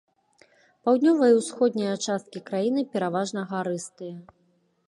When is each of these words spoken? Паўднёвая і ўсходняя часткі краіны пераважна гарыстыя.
Паўднёвая 0.87 1.29
і 1.33 1.35
ўсходняя 1.41 1.93
часткі 2.05 2.43
краіны 2.49 2.81
пераважна 2.97 3.47
гарыстыя. 3.53 4.15